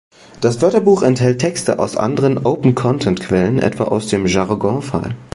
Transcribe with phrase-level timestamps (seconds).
[0.41, 5.15] Das Wörterbuch enthält Texte aus anderen Open-Content-Quellen, etwa aus dem Jargon File.